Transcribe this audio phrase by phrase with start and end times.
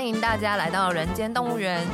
[0.00, 1.86] 欢迎大家来到人间动物园。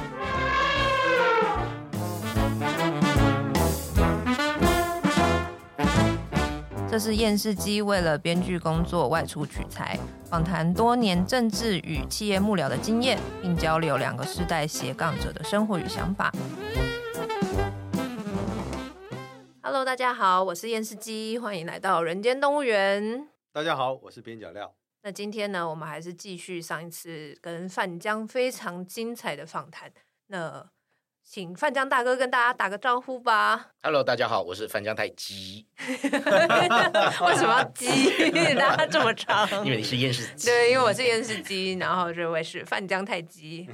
[6.88, 16.32] 这是厌世姬为了编剧工作外出取材，访谈多年政治与企业幕僚的经验，并交流两个世代斜杠者的生活与想法。
[19.62, 23.26] Hello，大家好，我是厌世姬，欢迎来到人间动物园。
[23.52, 24.75] 大家好，我是边角料。
[25.06, 29.88] 那今天呢，我们还是继续上一次跟范江非常精彩的访谈。
[30.26, 30.68] 那
[31.22, 33.70] 请范江大哥跟大家打个招呼吧。
[33.84, 35.64] Hello，大家好，我是范江太鸡。
[35.78, 37.86] 为什么要 鸡？
[38.56, 39.48] 大家这么长？
[39.64, 40.48] 因为你是燕世姬。
[40.48, 43.70] 对，因为我是燕世姬，然后这位是范江太鸡。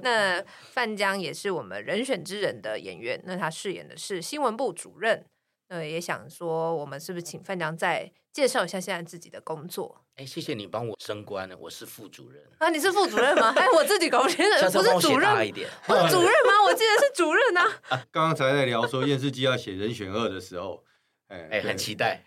[0.00, 0.42] 那
[0.72, 5.22] 范江也是我们人选之人的演员，那他饰演的是新闻部主任。
[5.68, 10.05] 那也想说，我们是不是请范江再介绍一下现在自己的工作？
[10.16, 13.52] 哎，谢谢你帮我升官了，我是副主任啊，你是副主任吗？
[13.56, 16.64] 哎，我自己搞不清楚，不是主任一点，不是主任吗？
[16.64, 17.70] 我记得是主任啊。
[18.10, 20.82] 刚刚才在聊说厌世姬要写人选二的时候，
[21.28, 22.24] 哎哎，很期待，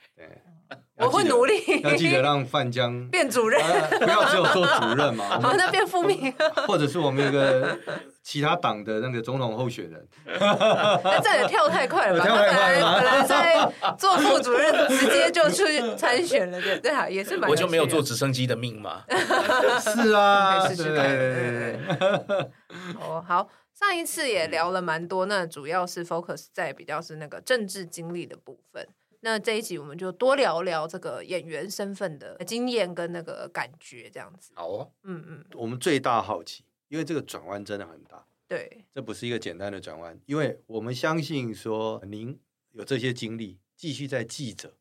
[0.97, 3.59] 我会努力，要记得让范江变主任，
[3.97, 5.25] 不要只有做主任嘛。
[5.41, 6.31] 好，那变副秘，
[6.67, 7.75] 或者是我们一个
[8.29, 10.07] 其他党的那个总统候选人。
[10.39, 12.25] 那这也跳太快了吧？
[12.29, 15.63] 本来本来在做副主任，直接就去
[15.95, 17.49] 参选了，对对啊，也是蛮。
[17.49, 19.03] 我就没有坐直升机的命嘛。
[19.81, 22.51] 是啊，可以试试看。
[23.01, 28.87] 哦，好，上一次也聊了蛮多，那主要是 focus 在比较是那个政治经历的部分。
[29.21, 34.51] 那这一集我们就多聊聊这个演员身份的经验跟那个感觉，这样子。
[34.53, 38.27] 好哦，嗯嗯，我们最大好奇，因为这个转弯真的很大。
[38.45, 42.37] 对，这不是一个简单的转弯，因为我们相信说您
[42.71, 44.77] 有这些经历，继续在记者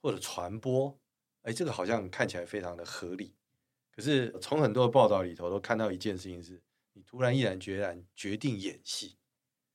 [0.00, 0.98] 或者传播，
[1.42, 3.32] 哎，这个好像看起来非常的合理。
[3.94, 6.60] 可是从很多的报道里头都看到一件事情是，
[6.94, 9.16] 你突然毅然决然决定演戏。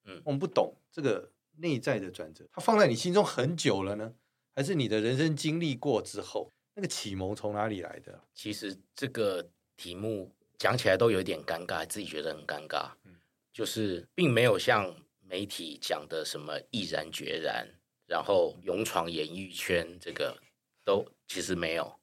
[0.04, 1.32] 嗯，我们不懂这个。
[1.60, 4.14] 内在的转折，它放在你心中很久了呢，
[4.54, 8.24] 还是你的人生经历过之后，那个启蒙从哪里来的？
[8.36, 12.92] 其实这个题目讲起来都有点尴尬，自己觉得很尴尬。
[13.04, 13.16] 嗯，
[13.54, 17.68] 就是并没有像媒体讲的什么毅然决然，
[18.06, 20.36] 然后勇闯演艺圈，这个
[20.84, 22.00] 都其实没有。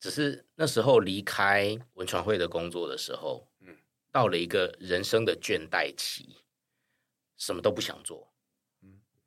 [0.00, 3.76] 只是那时候离开文传会的工作的时候，嗯，
[4.10, 6.36] 到了一个人生的倦怠期，
[7.36, 8.32] 什么都不想做。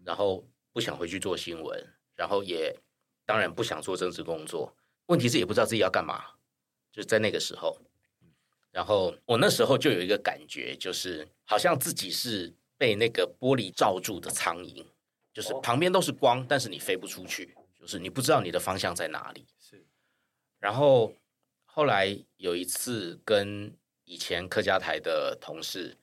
[0.03, 1.85] 然后不想回去做新闻，
[2.15, 2.73] 然后也
[3.25, 4.73] 当然不想做政治工作。
[5.07, 6.23] 问题是也不知道自己要干嘛，
[6.91, 7.77] 就是在那个时候。
[8.77, 14.85] 然后我那时候就有一个感觉，就是好像自己是被那个玻璃罩住的苍蝇，
[15.33, 19.47] 就是旁边都是光，但是你飞不出去，就是你不知道你的方向在哪里。
[19.59, 19.83] 是。
[20.59, 21.11] 然后
[21.65, 25.97] 后来有一次跟以前客家台的同事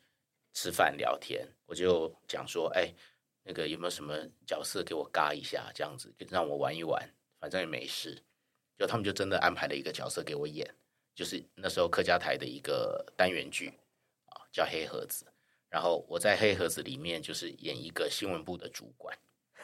[0.52, 2.92] 吃饭聊天，我就讲说，哎。
[3.46, 7.06] 那个有没有什么角色给我嘎一下，这样子让我玩一玩，
[7.38, 8.18] 反正也没事。
[8.78, 10.66] 就他们就真的安排了一个角色给我演，
[11.14, 13.72] 就是那时候客家台的一个单元剧
[14.26, 15.24] 啊，叫《黑盒子》。
[15.68, 19.16] 然后我在《黑盒子》里面就是演一个新闻部的主管。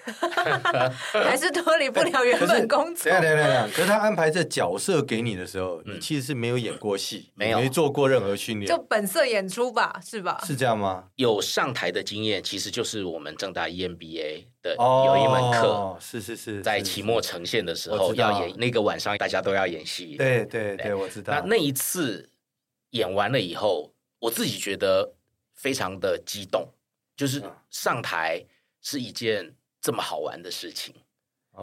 [1.12, 3.10] 还是脱离不了原本工作。
[3.10, 10.42] 对对对，可是他安排这角色给你的时候，你其实是没有演过戏，没有没做过任何训练，就本色演出吧，是吧？
[10.46, 11.04] 是这样吗？
[11.16, 20.16] 有上台的经验，其实就是我们正大 EMBA 的有一门课，是是是，在期末呈现的时候要演那个晚上，大家都要演戏。
[20.16, 21.32] 对对对，我知道。
[21.34, 22.30] 那那一次
[22.90, 25.14] 演完了以后，我自己觉得
[25.54, 26.68] 非常的激动，
[27.16, 28.44] 就是上台
[28.82, 29.54] 是一件。
[29.80, 30.94] 这么好玩的事情.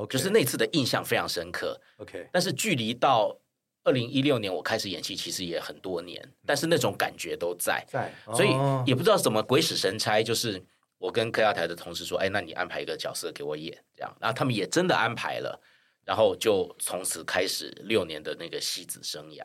[0.09, 1.79] 就是那次的印象非常深刻。
[1.97, 3.35] OK，但是距离到
[3.83, 8.49] 二零一六年我开始演戏，其实也很多年，但是那种感觉都在，在，所以
[8.85, 10.61] 也不知道怎么鬼使神差，就是
[10.99, 15.59] 我跟客家台的同事说，哎，那你安排一个角色给我演，这样，然后他们也真的安排了，
[16.03, 19.43] 然后就从此开始六年的那个戏子生涯。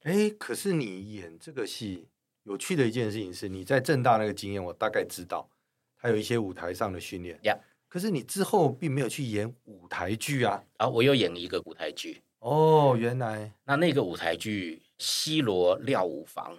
[0.00, 2.08] 哎，可是你演这个戏，
[2.44, 5.48] 有趣的一件事情是，你在正大那个经验，我大概知道，
[5.94, 7.38] 还有一些舞台上的训练。
[7.42, 7.58] Yeah.
[7.94, 10.60] 可是你之后并没有去演舞台剧啊？
[10.78, 12.96] 啊，我又演一个舞台剧哦。
[12.98, 16.56] 原来那那个舞台剧《西罗料舞房》，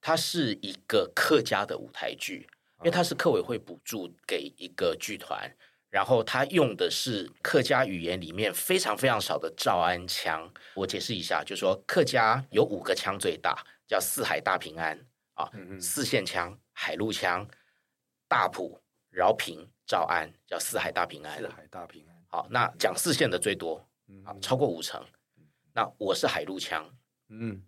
[0.00, 2.48] 它是一个客家的舞台剧，
[2.78, 5.54] 因为它是客委会补助给一个剧团，
[5.90, 10.50] 然后它用的是客家语言里面非常非常少的诏安腔。
[10.72, 14.98] 我解释一下，就是说客家有五个腔最大，叫四海大平安
[15.34, 17.46] 啊，四线腔、海陆腔、
[18.26, 18.80] 大埔、
[19.12, 19.68] 饶平。
[19.84, 22.16] 诏安叫四海大平安，四海大平安。
[22.28, 23.86] 好，那讲四线的最多，
[24.24, 25.04] 啊，超过五成。
[25.74, 26.88] 那我是海陆腔，
[27.28, 27.62] 嗯，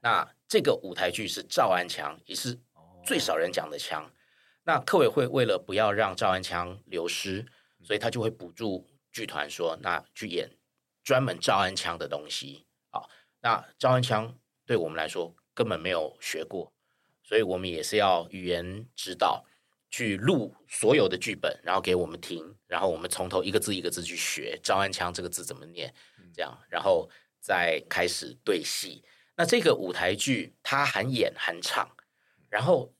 [0.00, 2.60] 那这个舞台剧是赵安腔，也是
[3.04, 4.08] 最少人讲的腔。
[4.62, 7.44] 那客委会为了不要让赵安腔流失，
[7.82, 10.48] 所以他就会补助剧团说，那去演
[11.02, 12.66] 专门赵安腔的东西。
[12.90, 13.10] 好，
[13.40, 16.72] 那赵安腔对我们来说根本没有学过，
[17.24, 19.44] 所以我们也是要语言指导，
[19.94, 25.94] 去录所有的剧本，然后给我们听，然后我们从头一个字一个字去学招安腔这个字怎么念，
[26.34, 27.08] 这样，然后
[27.40, 29.04] 再开始对戏。
[29.36, 31.88] 那这个舞台剧它含演含唱，
[32.48, 32.92] 然后。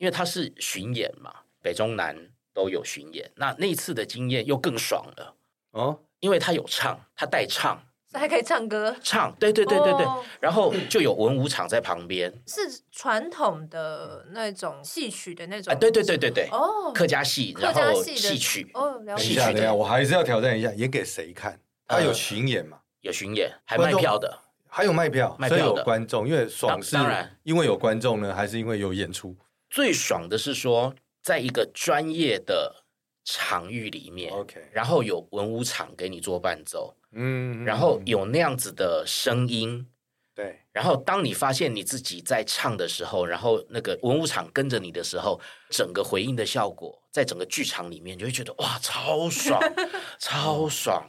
[0.00, 3.32] 因为他是巡演嘛，北中南都有巡演。
[3.34, 5.36] 那那次的经验又更爽了
[5.72, 8.94] 哦，因为他有唱，他带唱，他还可以唱歌。
[9.02, 10.06] 唱，对对对对对。
[10.06, 12.60] 哦、然后就有文武场在旁边，是
[12.90, 15.72] 传统的那种戏曲的那种。
[15.72, 16.48] 哎，对对对对对。
[16.50, 18.70] 哦，客家戏，然后戏曲。
[18.74, 19.24] 哦，了解。
[19.24, 21.58] 等一下，等一下，我还是要挑战一下，演给谁看？
[21.86, 22.78] 他有巡演嘛？
[23.00, 26.28] 有巡演，还卖票的，还有卖票，卖票的，所以有观众。
[26.28, 29.36] 因为爽是，当然，因为有观众呢，还是因为有演出？
[29.70, 32.84] 最爽的是说，在一个专业的
[33.30, 39.86] 场域里面，OK，然后有文武场给你做伴奏，嗯，然后有那样子的声音，
[40.34, 45.38] 对，然后当你发现你自己在唱的时候，然后那个文武场跟着你的时候，
[45.68, 49.60] 整个回应的效果，在整个剧场里面，你就会觉得哇，超爽，
[50.18, 51.06] 超爽，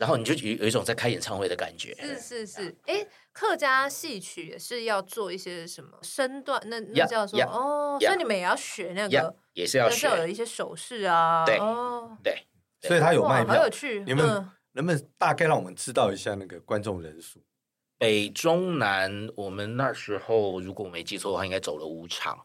[0.00, 3.06] 然后你就有有一种在开演唱会的感觉，是是是，哎。
[3.32, 12.44] 客家戏曲也是要做一些什么身段，那那叫做 yeah, yeah, 哦所以你们也要学那个也是要学，要有一些手势啊，对，哦、对，
[12.80, 14.02] 所以他有卖票，好有趣。
[14.04, 14.26] 你们
[14.72, 17.40] 能不能大概让我们知道一下那个观众人数？
[17.98, 22.44] 北中南，我们那时候如果我没记错的话，应该走了五场，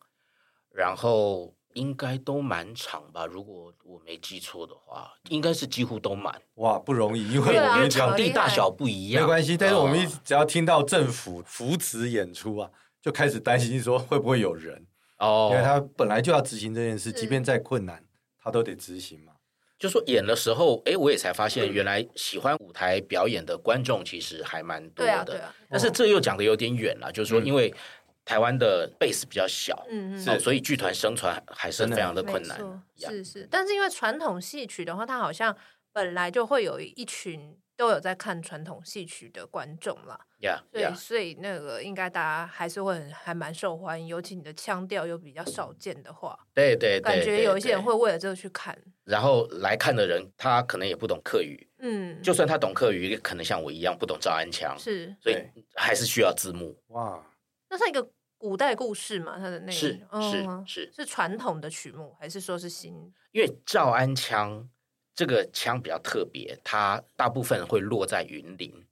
[0.69, 1.55] 然后。
[1.75, 6.42] 应该都满场吧，如果我没记错的话，应该是几乎都满。
[6.56, 9.57] 哇，不容易，因为我们场地大小不一样，没关系。
[9.57, 12.69] 但是我们一只要听到政府扶持演出啊，
[13.01, 14.86] 就开始担心说会不会有人
[15.18, 18.01] 哦，因为他本来就要执行这件事，即便再困难，
[18.42, 19.33] 他都得执行嘛。
[19.77, 25.12] 就说演的时候，哎，我也才发现，原来喜欢舞台表演的观众其实还蛮多的。
[25.12, 25.54] 对啊，对啊。
[25.69, 27.74] 但是这又讲的有点远了，就是说因为。
[28.25, 32.60] 台湾的 base 比较小，嗯嗯，所以剧团生存还是非常的困难。
[32.98, 35.56] 是是，但是因为传统戏曲的话，它好像
[35.94, 40.19] 本来就会有一群都有在看传统戏曲的观众啦。
[40.42, 48.77] Yeah, 所以所以那个应该大家还是会很还蛮受欢迎，尤其你的腔调又比较少见的话，对对，感觉有一些人会为了这个去看。
[49.04, 55.36] 然后来看的人，他可能也不懂客语，嗯，就算他懂客语，也可能像我一样不懂赵安腔，是，所以
[55.75, 56.75] 还是需要字幕。
[56.88, 57.24] 哇。
[57.70, 58.08] 那是一个
[58.38, 62.94] 古代故事嘛，它的内容是是是是传统的曲目，还是说是新？
[63.32, 64.70] 因为赵安腔
[65.14, 68.86] 这个腔比较特别，它大部分会落在云林。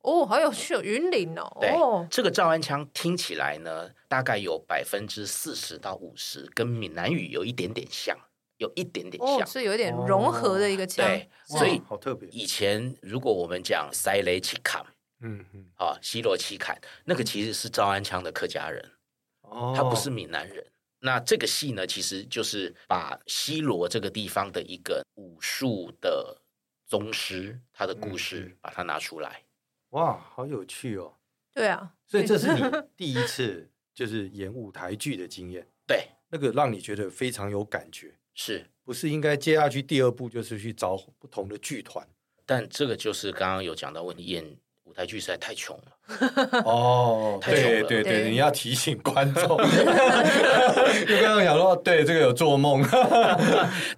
[0.00, 1.50] 哦，好有趣哦，云林哦。
[1.60, 1.70] 对，
[2.10, 8.16] 这个赵安腔听起来呢，大概有百分之四十到五十跟闽南语有一点点像，
[8.58, 11.06] 有一点点像，是有点融合的一个腔。
[11.06, 12.28] 对，所以好特别。
[12.30, 14.84] 以前如果我们讲塞雷奇坎。
[15.24, 18.92] 嗯嗯，啊，西罗七坎那个其实是赵安腔的客家人，
[19.40, 20.62] 哦，他不是闽南人。
[21.00, 26.40] 那这个戏呢，其实就是把西罗这个地方的一个武术的
[26.86, 29.42] 宗师他的故事，把它拿出来。
[29.90, 31.14] 哇，好有趣哦！
[31.54, 32.60] 对啊，所以这是你
[32.94, 42.06] 第一次就是演舞台剧的经验，对，那个让你觉得非常有感觉，是不是应该接下去第二步就是去找不同的剧团？
[42.44, 44.58] 但这个就是刚刚有讲到问题演。
[44.94, 46.62] 舞台剧实在太穷了。
[46.64, 49.42] 哦，太穷了，对对对，你要提醒观众，
[51.04, 52.80] 就刚刚讲说，对这个有做梦，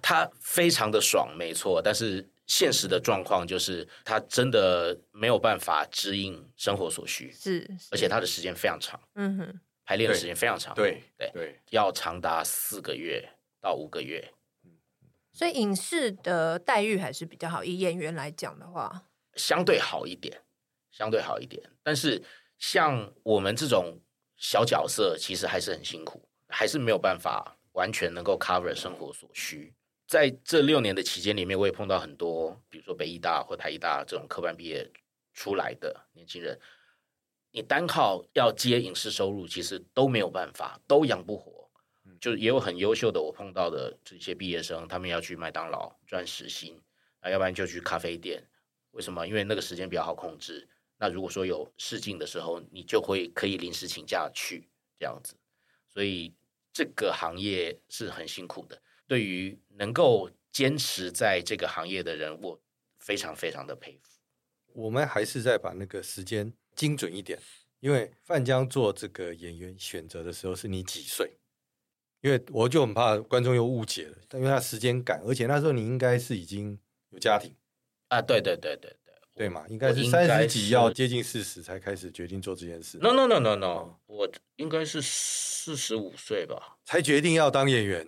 [0.01, 7.89] 他非常的爽，没错，但是现实的状况就是他真的没有办法支应生活所需，是，是。
[7.91, 13.23] 而且他的时间非常长，嗯哼，排练的时间非常长，对对对，要长达四个月
[13.61, 14.33] 到五个月，
[15.31, 19.03] 所以影视的待遇还是比较好，以演员来讲的话，
[19.35, 20.41] 相对好一点。
[20.97, 22.19] 相对好一点，但是
[22.57, 24.01] 像我们这种
[24.35, 29.71] 小角色，其实还是很辛苦，还是没有办法完全能够 cover 生活所需。
[30.07, 34.91] 在这六年的期间里面，我也碰到很多，比如说北医大或台医大这种科班毕业
[35.35, 36.59] 出来的年轻人，
[37.51, 41.69] 你单靠要接影视收入，其实都没有办法，都养不活。
[42.19, 46.81] 就也有很优秀的，我碰到的这些毕业生，他们要去麦当劳赚时薪，
[47.19, 48.43] 啊，要不然就去咖啡店。
[48.91, 49.27] 为什么？
[49.27, 50.67] 因为那个时间比较好控制。
[50.97, 54.67] 那如果说有试镜的时候，你就会可以临时请假去
[54.99, 55.35] 这样子，
[55.87, 56.33] 所以
[56.73, 58.81] 这个行业是很辛苦的。
[59.05, 62.59] 对于能够坚持在这个行业的人，我
[62.99, 64.19] 非常非常的佩服。
[64.73, 67.39] 我们还是再把那个时间精准一点，
[67.79, 71.37] 因为范江做这个演员选择的时候是你几岁？
[72.21, 76.77] 因为我就很怕观众又误解了，因为他时间赶，而且那时候你应该是已经
[77.11, 77.55] 有家庭
[78.07, 78.97] 啊，对对对对
[79.37, 82.97] 对，嘛，应该是三十几要接近四十才开始决定做这件事。
[82.97, 88.07] No no no no no，、嗯、我应该是四十五岁吧，才决定要当演员。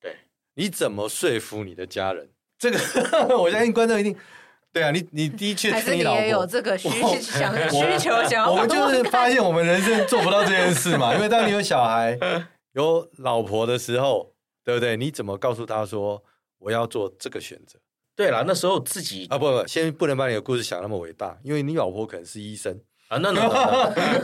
[0.00, 0.16] 对，
[0.54, 2.28] 你怎么说服你的家人？
[2.58, 2.78] 这个
[3.38, 4.14] 我相信观众一定。
[4.72, 6.90] 对啊，你你的确还是你也有这个需
[7.20, 8.52] 想需求想要。
[8.52, 12.18] 我们就是发现我们人生做不到这件事嘛，因为当你有小孩、
[12.72, 14.94] 有老婆的时候，对不对？
[14.98, 16.22] 你怎么告诉他说
[16.58, 17.78] 我要做这个选择？
[18.16, 23.46] 对了，那时候自己啊，不不，先不能把你的故事想那么伟大，因为你老婆可能是医生啊，那那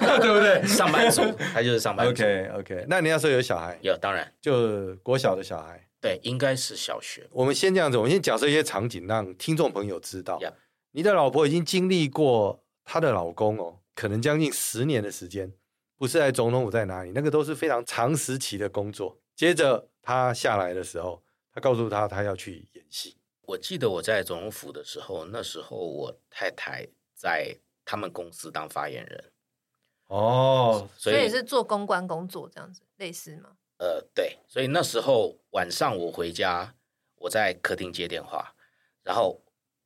[0.00, 0.62] 那 对不对？
[0.66, 1.22] 上班族，
[1.52, 2.11] 他就是上班族。
[2.12, 5.87] OK OK，那你那时候有小孩，有当然就国小的小孩。
[6.00, 7.28] 对，应该是小学。
[7.30, 10.37] 我们先这样子，我们先假设一些场景，让听众朋友知道。
[10.40, 10.54] Yeah.
[10.90, 15.52] 你的老婆已经经历过她的老公哦，可能将近十年的时间，
[15.96, 19.16] 不是在总统府在哪里，那个都是非常长时期的工作。
[19.37, 21.22] 接着她下来的时候，
[21.54, 23.16] 他告诉她他要去演戏。
[23.52, 27.54] 我记得我在总统府的时候，那时候我太太在
[27.85, 29.32] 他们公司当发言人。
[30.06, 33.50] 哦，所以，所以是做公关工作这样子，类似吗？
[33.76, 36.75] 呃，对，所以那时候晚上我回家，
[37.16, 38.54] 我在客厅接电话，
[39.02, 39.38] 然后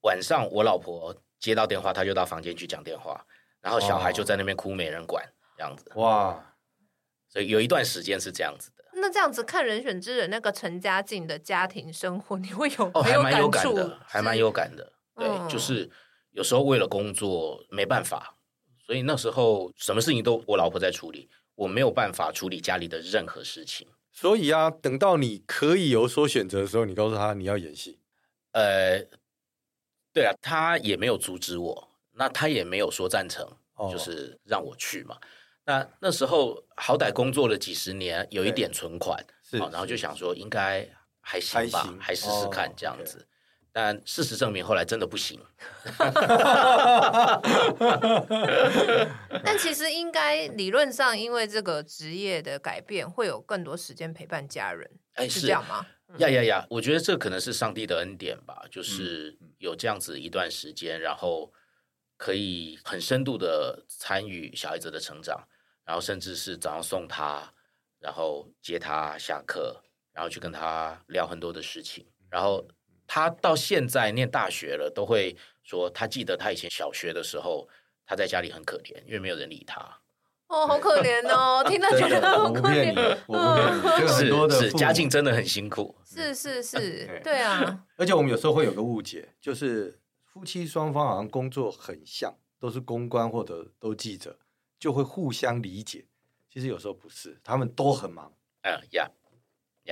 [0.03, 3.27] 晚上我老婆接到电话，她就到房间去讲电话，
[3.61, 5.91] 然后小孩就在那边哭，没人管，这样子。
[5.97, 6.57] 哇，
[7.29, 8.76] 所以有一段时间是这样子的。
[9.07, 14.93] 那这样子看《人选之人》那个陈家静的家庭生活，你会有哦，还蛮有感的，还蛮有感的。
[15.15, 15.89] 对，嗯、就是
[16.33, 18.35] 有时候为了工作没办法，
[18.85, 21.31] 所以那时候什么事情都我老婆在处理。
[21.55, 28.01] 我没有办法处理家里的任何事情，所以啊，等到你可以有所选择的时候，你告诉他你要演戏。
[28.53, 28.99] 呃，
[30.13, 33.47] 对啊，他也没有阻止我，那他也没有说赞成，
[33.77, 35.17] 哦、就是让我去嘛。
[35.67, 40.89] 那那时候好歹工作了几十年，有一点存款，是，然后就想说应该
[41.21, 43.27] 还行吧，还，试试看这样子。
[43.73, 45.39] 但事实证明，后来真的不行。
[49.45, 54.91] 但其实应该理论上，因为这个职业的改变，会有更多时间陪伴家人。
[55.15, 55.85] 哎，是这样吗？
[56.19, 56.67] 呀呀呀！
[56.71, 61.53] 我觉得这可能是上帝的恩典吧，就是有这样子一段时间，然后
[62.17, 65.47] 可以很深度的参与小孩子的成长，
[65.87, 67.51] 然后甚至是早上送他，
[68.01, 72.67] 然后接他下课，然后去跟他聊很多的事情，然后。
[73.09, 77.69] 他到现在念大学了，都会说他记得他以前小学的时候，
[78.05, 79.81] 他在家里很可怜，因为没有人理他。
[80.49, 81.63] 哦，好可怜哦！
[81.69, 83.17] 听到觉得好可怜。
[83.29, 85.97] 我不骗你，很多的是家境真的很辛苦。
[86.05, 87.85] 是是是，对啊。
[87.97, 94.37] 而且我们有时候会有个误解，就是夫妻双方好像工作很像，都是公关或者都记者，
[94.79, 96.07] 就会互相理解。
[96.49, 98.33] 其实有时候不是，他们都很忙。
[98.63, 99.11] 嗯呀，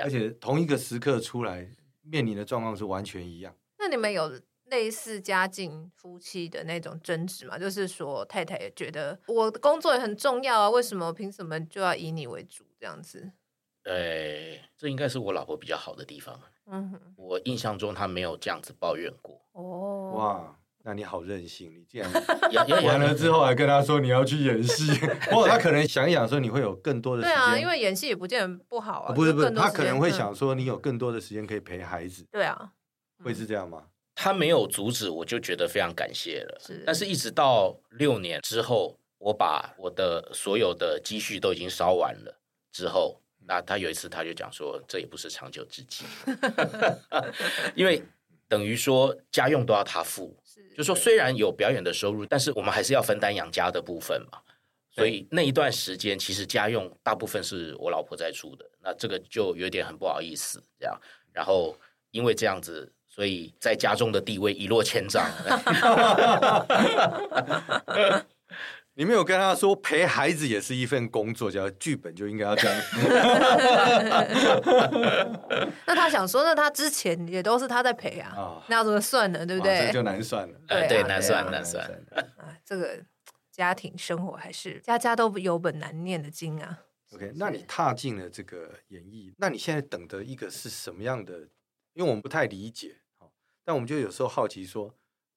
[0.02, 1.70] 而且同一个时刻出来。
[2.06, 3.56] 面临的状况是完全一样。
[3.78, 4.30] 那你们有
[4.64, 7.58] 类似家境夫妻的那种争执吗？
[7.58, 13.32] 就是说，太太也觉得我的工作也很重要啊，为什么凭什么就要以你为主这样子？
[13.84, 16.38] 呃，这应该是我老婆比较好的地方。
[16.66, 19.40] 嗯哼，我印象中她没有这样子抱怨过。
[19.52, 21.72] 哦，哇，那你好任性！
[21.74, 22.12] 你竟然
[22.84, 24.92] 完了之后还跟他说你要去演戏，
[25.24, 27.34] 不过他可能想一想说你会有更多的时间。
[27.34, 29.14] 对啊，因为演戏也不见得不好啊。
[29.14, 32.26] 不是不是，他可能会想说你有更多的时间可以陪孩子。
[32.30, 32.70] 对啊，
[33.24, 33.84] 会是这样吗？
[34.14, 36.60] 他没有阻止，我就觉得非常感谢了。
[36.60, 42.38] 是，但是一直到六年之后，我把我的所有的积蓄都已经烧完了
[42.70, 43.18] 之后。
[43.46, 46.04] 那他有一次他就讲说，这也不是长久之计
[47.76, 48.02] 因为
[48.54, 50.32] 等于说家用都要他付，
[50.76, 54.38] 就说虽然有表演的收入，但是我们还是要分担养家的部分嘛。
[54.92, 60.96] 所以那一段时间，其实家用大部分是我老婆在出的，那这个就有点很不好意思这样。
[61.32, 61.76] 然后
[62.12, 65.28] 因为这样子，所以在家中的地位一落千丈。
[68.96, 72.80] 你没有跟他说陪孩子也是一份工作，叫剧本就应该要这样。
[75.86, 79.44] 那他想说，那他之前也都是他在陪啊，哦、那要怎么算呢？
[79.44, 79.86] 对不对？
[79.86, 80.60] 这就难算了。
[80.68, 81.84] 对，啊、对，难算难算。
[82.36, 83.04] 啊，这个
[83.50, 86.78] 家庭生活还是家家都有本难念的经啊。
[87.12, 91.48] OK，那你踏进了这个演艺，那你现在等的一个是什么样的？
[91.94, 92.98] 因为我们不太理解，
[93.64, 94.94] 但我们就有时候好奇说，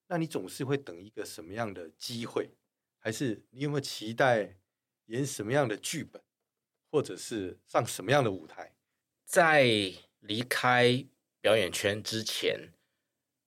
[0.08, 2.52] 那你总是会等一个什么样的机会？
[3.00, 4.58] 还是你有没有期待
[5.06, 6.22] 演什么样的剧本，
[6.92, 8.74] 或者是上什么样的舞台？
[9.25, 9.66] 在
[10.20, 11.06] 离开
[11.42, 12.74] 表演圈之前，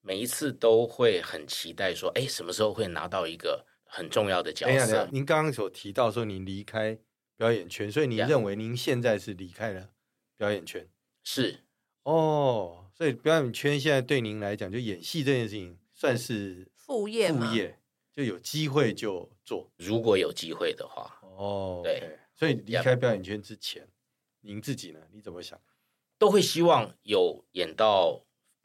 [0.00, 4.72] 每一次都会很期待说：“哎，什么时候会拿到一个很重要的角色。
[4.72, 6.98] 等一下，等一下，您刚刚所提到说您离开
[7.36, 9.90] 表演圈，所以您认为您现在是离开了
[10.36, 10.88] 表演圈？
[11.22, 11.64] 是
[12.04, 17.79] 哦，所以表演圈现在对您来讲，就演戏这件事情算是副业，副业
[18.20, 21.18] 就有机会就做，如果有机会的话。
[21.22, 23.88] 哦，对，okay，所以离开表演圈之前，
[24.42, 25.00] 您自己呢？
[25.10, 25.58] 你怎么想？
[26.18, 28.22] 都会希望有演到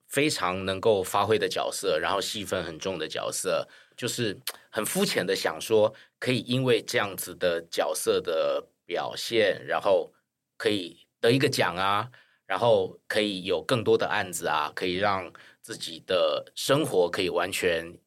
[0.09, 4.37] 非常能够发挥的角色，然后戏份很重的角色，就是
[4.69, 10.13] 很肤浅的想说，可以因为这样子的角色的表现，然后
[10.57, 12.11] 可以得一个奖啊，
[12.45, 15.31] 然后可以有更多的案子啊，可以让
[15.61, 17.97] 自己的生活可以完全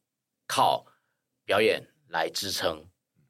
[0.45, 0.85] 靠
[1.49, 2.85] 表演来支撑。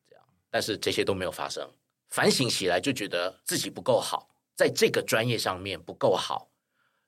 [0.10, 1.72] 这样，但是这些都没有发生，
[2.10, 4.30] 反省起来就觉得自己不够好。
[4.58, 6.52] 在这个专业上面不够好，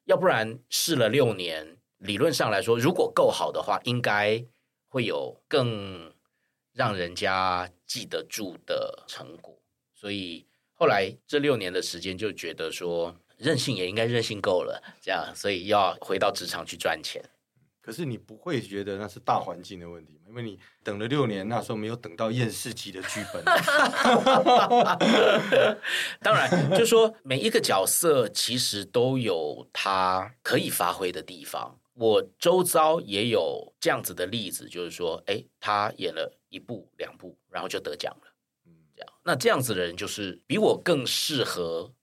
[0.06, 4.42] 要不然试了六年，理论上来说，如果够好的话，应该
[4.88, 6.14] 会有更
[6.72, 9.62] 让人家记得住的成果。
[9.94, 17.22] 所以后来这六年的时间，就觉得说，任性也应该任性够了，这样，所以要回到职场去赚钱。
[17.92, 20.18] 可是你不会觉得那是大环境的问题？
[20.26, 23.44] 因为你等了六年，那时候没有等到厌世级的剧本。
[26.22, 31.78] 当然，就说每一个角色其实都有他可以发挥的地方。
[31.96, 38.32] 我周遭也有这样子的例子，就是说，哎，他演了一部、两部，然后就得奖了。
[38.66, 41.94] 嗯，这样，那这样子的人就是比我更适合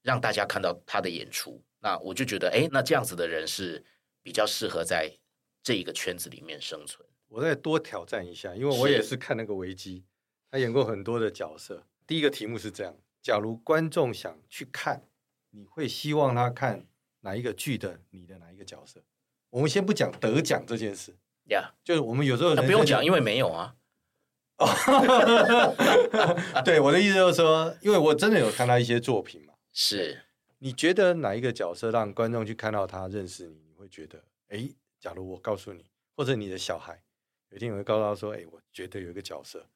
[0.00, 1.62] 让大家看到他的演出。
[1.80, 3.84] 那我就觉得，哎，那这样子的人是。
[4.22, 5.18] 比较适合在
[5.62, 7.06] 这一个圈子里面生存。
[7.28, 10.04] 我再多挑战一下，因为我也是看那个维基，
[10.50, 11.84] 他演过很多的角色。
[12.06, 15.02] 第一个题目是这样：假如观众想去看，
[15.50, 16.86] 你会希望他看
[17.20, 19.02] 哪一个剧的你的哪一个角色？
[19.50, 21.14] 我们先不讲得奖这件事，
[21.50, 23.74] 呀.就是我们有时候不用讲，因为没有啊。
[26.64, 29.52] 对，我的意思就是说，因为我真的有看到一些作品嘛。
[29.72, 30.22] 是，
[30.58, 33.67] 你觉得哪一个角色让观众去看到他认识你？
[33.78, 37.02] 会觉得，哎，假如我告诉你，或者你的小孩，
[37.50, 39.68] 有一天我会告诉他说，哎，我觉得有一个角色，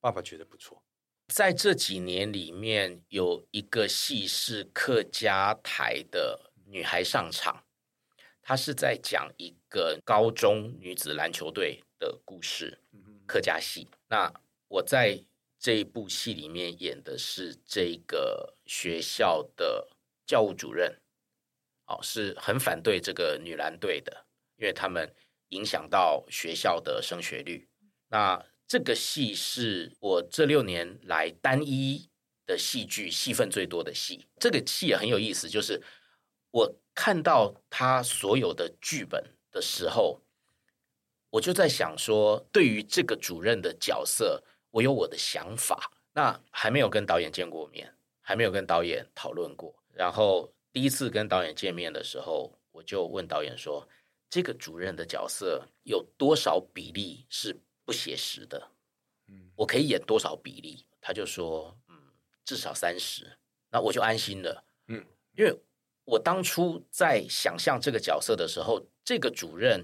[0.00, 0.82] 爸爸觉得不错。
[1.28, 7.64] 在这几年里面，有一个戏是客家台的女孩上场，
[8.42, 12.78] 她是在讲一个高中女子篮球队的故事，
[13.26, 13.88] 客家戏。
[14.08, 14.32] 那
[14.68, 15.24] 我在
[15.58, 19.88] 这一部戏里面演的是这个学校的
[20.26, 21.00] 教务主任。
[21.86, 25.14] 哦，是很反对这个女篮队的，因为他们
[25.50, 27.68] 影响到学校的升学率。
[28.08, 32.10] 那这个戏是我这六年来单一
[32.44, 34.26] 的戏剧戏份最多的戏。
[34.40, 35.80] 这个戏也很有意思，就是
[36.50, 40.20] 我看到他所有的剧本的时候，
[41.30, 45.92] 我就在想说，对于这个主任的角色，我有我的想法。
[46.12, 50.52] 那还没有跟导演见过面，还没有跟导演讨论过，然后。
[50.76, 53.88] 第一次跟导演见面的时候，我就问导演说
[54.28, 58.70] ：“这个主任的角色有多少比例是不写实的？
[59.28, 61.96] 嗯，我可以演多少比例？”他就说：“嗯，
[62.44, 63.38] 至少三十。”
[63.72, 64.62] 那我就安心了。
[64.88, 65.02] 嗯，
[65.38, 65.58] 因为
[66.04, 69.82] 我当初在想象这个角色的时候，这个主任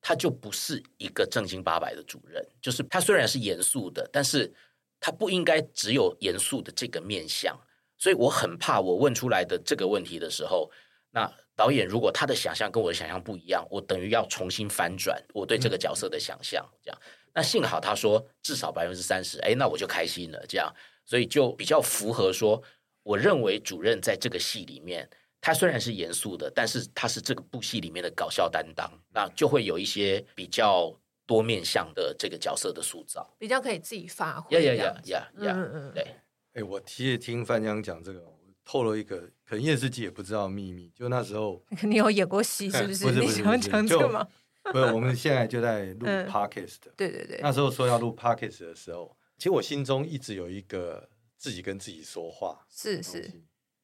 [0.00, 4.54] 他就不是一个正经八百的主任，就是他虽然是严肃的，但是
[5.00, 7.60] 他不应该只有严肃的这个面相。
[7.98, 10.70] 所以我很怕，我问出来的这个问题的时候，
[11.10, 16.64] 那导演如果他的想象跟我的想象不一样，我等于要重新翻转我对这个角色的想象。
[16.82, 16.98] 这样，
[17.34, 20.44] 那幸好他说至少百分之三十，哎，那我就开心了。
[20.48, 20.72] 这样，
[21.04, 22.62] 所以就比较符合说，
[23.02, 25.08] 我认为主任在这个戏里面，
[25.40, 30.94] 他虽然是严肃的，但是他是这个部戏里面的搞笑担当，那就会有一些比较
[31.26, 34.56] 多面向的这个角色的塑造，比较可以自己发挥。
[34.56, 35.52] 呀呀呀呀呀！
[35.56, 36.14] 嗯嗯，对。
[36.58, 40.90] 哎，我其实听范姜讲这个，我透露一个可能厌世姬也不知道秘密。
[40.92, 43.04] 就那时候， 你有演过戏是不是？
[43.04, 44.26] 不是不是，你喜欢讲这个吗？
[44.64, 46.92] 不是，我们现在就在录 podcast、嗯。
[46.96, 47.38] 对对对。
[47.40, 52.66] 那时候说要录 podcast 的时候，其实我心中一直有一个自己跟自己说话。
[52.68, 53.30] 是是。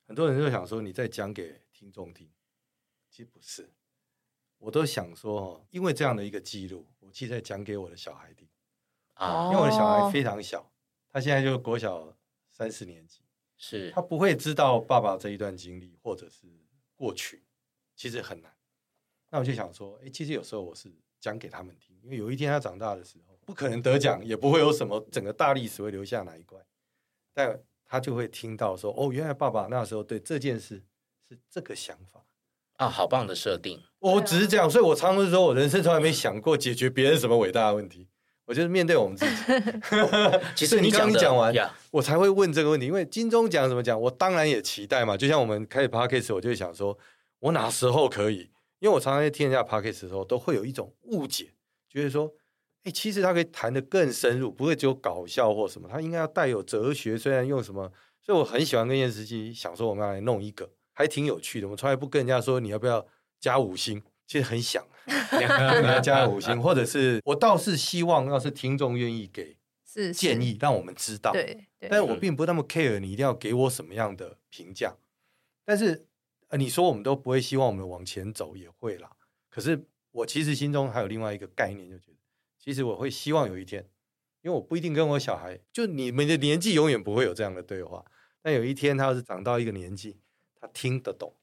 [0.09, 2.29] 很多人就想说你在讲给听众听，
[3.09, 3.71] 其实不是。
[4.59, 8.49] 我都想说，因为这样的一个记录，我其实在讲给我的小孩听
[9.15, 10.73] 啊，因为我的小孩非常小，
[11.13, 12.13] 他现在就国小。
[12.57, 13.19] 三四年级，
[13.59, 16.47] 是他不会知道爸爸这一段经历，或者是
[16.95, 17.43] 过去，
[17.97, 18.55] 其实很难。
[19.29, 20.89] 那我就想说，哎，其实有时候我是
[21.19, 26.57] 讲给他们听，因为有一天他长大的时候，不可能得奖，也不会有什么整个大历史会留下哪一块，
[27.33, 30.81] 但他就会听到说，哦，原来爸爸那时候对这件事
[31.29, 32.25] 是这个想法
[32.77, 33.83] 啊，好棒的设定。
[33.99, 38.07] 我只是这样，所以我常常说，我人生从来没想过解决别人什么伟大的问题。
[38.47, 39.35] 我就是面对我们自己。
[40.55, 42.87] 其实你刚刚讲完，呀我才会问这个问题。
[42.87, 45.17] 因为金钟奖怎么讲，我当然也期待嘛。
[45.17, 46.99] 就像我们开始 podcast，我就会想说，
[47.39, 48.51] 我哪时候可以？
[48.81, 51.53] 因为我常常在听人家 podcast 的时候，都会有一种误解，
[51.89, 52.33] 觉得说，
[52.83, 57.17] 哎，其实他可以谈得更深入，不会只有搞笑或什么，他应该要带有哲学。
[57.17, 61.69] 虽然用什么，所以我很喜欢跟验视机想说，我们要来弄一个，还挺有趣的。
[61.69, 63.07] 我们从来不跟人家说你要不要
[63.39, 64.85] 加五星，其实很想。
[65.07, 69.57] 你要 加五星，或者是我倒是希望，要是听众愿意给
[70.13, 71.31] 建议，让我们知道。
[71.31, 74.97] 对，但是我并不那么 care，你一定要给我什么样的评价。
[75.65, 76.07] 但是
[76.49, 79.11] 呃，你说我们都不会希望我们往前走，也会啦。
[79.49, 82.19] 可是我其实心中还有另外一个概念，就觉得
[82.59, 83.89] 其实我会希望有一天，
[84.43, 88.05] 因为我不一定跟我小孩，就你们的年纪永远不会有这样的对话。
[88.43, 90.19] 但有一天，他要是长到一个年纪，
[90.61, 91.35] 他听得懂。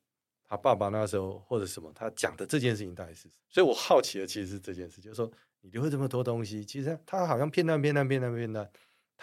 [0.44, 3.34] 他爸爸那时候或者什么，他讲的这件事情到底是什么？
[3.50, 8.70] 所以我好奇的其实是这件事，就是说你留了这么多东西，其实他好像片段片段片段片段，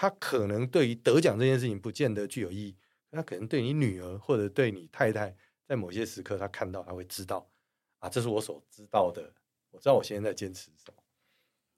[0.00, 2.76] 他可能对于得奖这件事情不见得具有意义，
[3.10, 5.34] 他可能对你女儿或者对你太太，
[5.66, 7.50] 在某些时刻他看到他会知道
[7.98, 9.28] 啊，这是我所知道的，
[9.72, 11.02] 我知道我现在在坚持什么。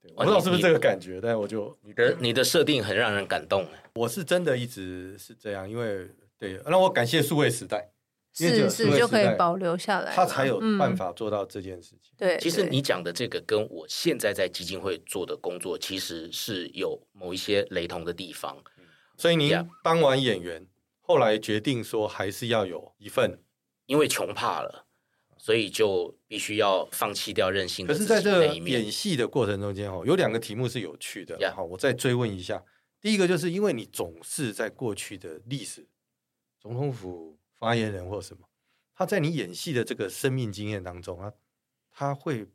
[0.02, 3.66] 对，我不知道是不是这个感觉，但我就你的你的设定很让人感动。
[3.94, 6.06] 我是真的一直是这样，因为
[6.36, 7.90] 对，让我感谢数位时代。
[8.32, 12.12] 是是，就可以保留下来，他才有办法做到这件事情。
[12.16, 18.56] 对，其实你讲的这个跟我现在在基金会做的工作，其实是有某一些雷同的地方。
[19.16, 20.64] 所以你当完演员，
[21.00, 23.42] 后来决定说还是要有一份，
[23.86, 24.86] 因为穷怕了，
[25.36, 27.84] 所以就必须要放弃掉任性。
[27.84, 31.36] 可是在这演戏的过程中间，哦，有两个题目是有趣的。
[31.54, 32.62] 好，我再追问一下，
[33.00, 35.88] 第一个就是因为你总是在过去的历史，
[36.60, 37.39] 总统府。
[37.60, 38.48] 发言人或什么，
[38.94, 41.32] 他在你演戏的这个生命经验当中啊，
[41.92, 42.46] 他会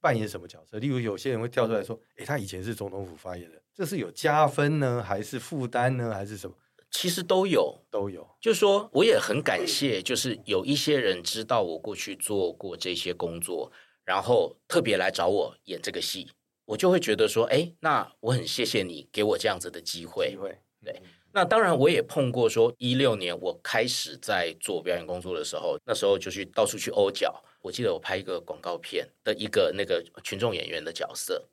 [0.00, 0.78] 扮演什么角色？
[0.78, 6.54] 例如，有些人会跳出来说：“诶，他以前是总统府发言人，这是有加分呢，还是负担呢，还是什么？”
[6.90, 8.28] 其实都有，都有。
[8.40, 13.72] 就是说，我也很感谢，就是有一些人知道我过去做过这些工作，
[14.04, 16.30] 然后特别来找我演这个戏，
[16.66, 21.02] 我就会觉得说：“诶，那我很谢谢你给我这样子的机会。”机会，对。
[21.36, 27.42] 那当然，我也碰过说，一六年我开始在做表演工作的时候，那时候就去到处去欧角。
[27.60, 31.44] 我记得我拍一个广告片的一个那个群众演员的角色，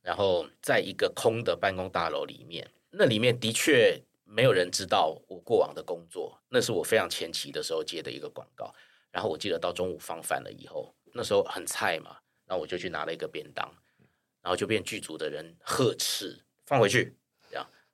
[0.00, 8.74] 然后在一个空的办公大楼里面，那里面的确没有人知道我过往的工作，那是我非常前期的时候接的一个广告。
[9.10, 13.70] 然后我记得到中午放饭了以后，那时候很菜嘛，然后我就去拿了一个便当，
[14.40, 17.14] 然后就变剧组的人呵斥放回去。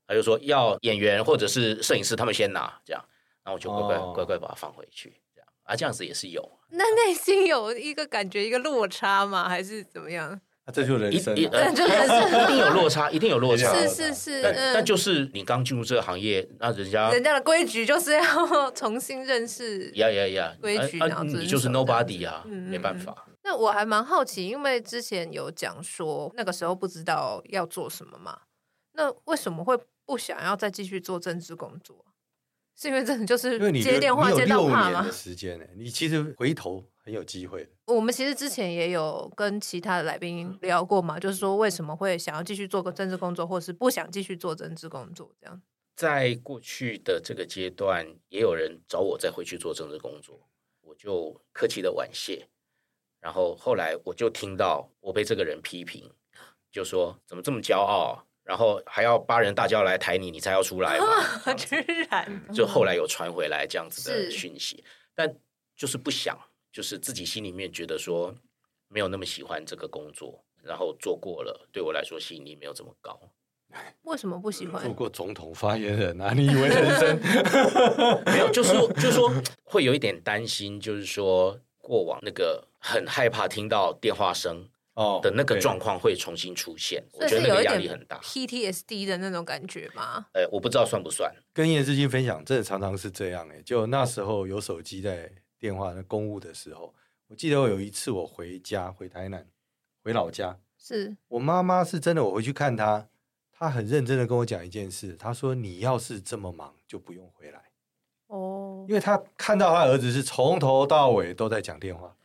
[0.09, 3.05] 他就说要演员或者是摄影师他们先拿，这样，
[3.45, 6.43] 然后我就乖乖、哦、乖乖把它放回去，这样啊，这样子也是有。
[6.71, 9.49] 那内心有一个感觉，一个落差吗？
[9.49, 10.41] 还是怎么样？
[10.65, 11.47] 啊、这就是人生、啊， 一
[12.47, 13.75] 定有落差，一定有落差。
[13.75, 23.27] 是是是，但、嗯、但就是你刚进入这个行业，那人家人家的规矩就是要 重新认识，呀呀呀，规矩，然后你就是 nobody 啊，嗯、没办法。
[23.45, 28.39] 那我还蛮好奇，因为之前有讲说那个时候不知道要做什么嘛，
[28.93, 29.79] 那为什么会？
[30.09, 32.03] 不想要再继续做政治工作，
[32.75, 35.11] 是因为真的就是接电话接到怕吗？
[35.11, 35.67] 时间呢？
[35.77, 37.69] 你其实回头很有机会。
[37.85, 45.61] 我们其实之前也有跟其他的来宾聊过嘛，就是说为什么会想要继续做个政治工作，或是不想继续做政治工作这样。
[45.95, 50.49] 在过去的这个阶段，也有人找我再回去做政治工作，
[50.81, 52.49] 我就客气的婉谢。
[53.21, 56.11] 然后后来我就听到我被这个人批评，
[56.73, 58.25] 就说怎么这么骄傲。
[58.49, 61.53] 然后还要八人大叫来抬你，你才要出来嘛？
[61.53, 61.77] 居
[62.11, 62.43] 然！
[62.51, 64.83] 就后来有传回来这样子的讯息，
[65.15, 65.31] 但
[65.77, 66.35] 就是不想，
[66.73, 68.35] 就是自己心里面觉得说
[68.89, 73.21] 没有那么喜欢这个工作，然后做过了，对我来说吸引力没有这么高。
[74.05, 74.83] 为什么不喜欢？
[74.83, 76.33] 做过总统发言人啊？
[76.35, 77.21] 你以为人生
[78.25, 78.51] 没有？
[78.51, 79.31] 就是说，就是说
[79.63, 84.71] 会有一点担心，就是说过往那个很害怕听到电话声。
[84.99, 90.27] 哦，的那个状况会重新出现，我觉得那个压力很大，PTSD 的那种感觉吗？
[90.33, 91.33] 呃，我不知道算不算。
[91.53, 93.63] 跟叶志军分享，真的常常是这样哎。
[93.63, 96.93] 就那时候有手机在电话那公务的时候，
[97.29, 99.47] 我记得我有一次我回家回台南
[100.03, 103.07] 回老家，是我妈妈是真的，我回去看她，
[103.53, 107.63] 她很认真的跟我讲一件事，她说你要是这么忙就不用回来
[108.27, 112.17] 哦，因为她看到她儿子是从头到尾都在讲电话。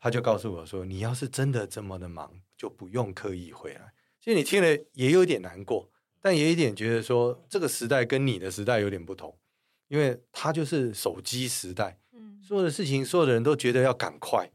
[0.00, 9.38] 他就告诉我说：“你要是真的这么的忙，就不用刻意回来。”其实你听了也有点难过，但也有一点觉得说，这个时代跟你的时代有点不同，
[9.88, 14.50] 因为他就是手机时代，嗯，所有的事情，所有的人都觉得要赶快，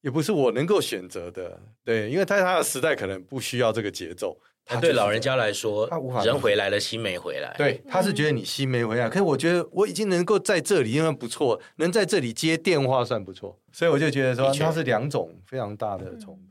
[0.00, 1.60] 也不是我能够选择的。
[1.84, 4.40] 对，因为在他的时代可能不需要这个节奏。
[4.68, 7.54] 他对老人家来说，他无法人回来了，心没回来。
[7.56, 9.08] 对，他是觉得你心没回来。
[9.08, 13.58] 可是我觉得我已经能够在这里，因为不错，能在这里接电话算不错。
[13.72, 16.42] 所以我就觉得说，它是两种非常大的冲突。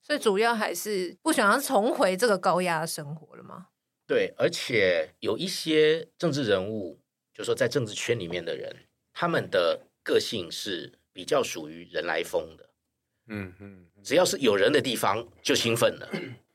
[0.00, 3.66] 所以主要还是不想要重回这个高压生活了吗？
[4.06, 6.98] 对，而且有一些政治人物，
[7.32, 8.74] 就是说在政治圈里面的人，
[9.12, 12.68] 他们的个性是比较属于人来疯的。
[13.28, 16.08] 嗯嗯，只要是有人的地方就兴奋了。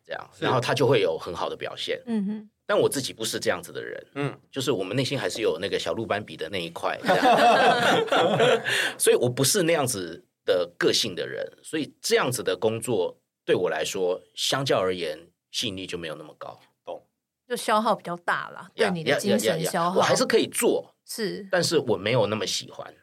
[0.08, 2.02] 这样，然后他就会有很好的表现。
[2.06, 4.08] 嗯哼，但我自己不是这样子的人。
[4.16, 6.98] 嗯，就是我们内心还是有那个小鹿斑比的那一块，
[8.98, 11.46] 所以我不是那样子的个性的人。
[11.62, 16.58] 所以这样子的工作对我来说，相较而言吸引力就没有那么高。
[16.86, 17.06] 懂，
[17.46, 20.00] 就消耗比较大了，对你的精神消耗。
[20.00, 22.94] 我还是可以做，是，但是我没有那么喜欢。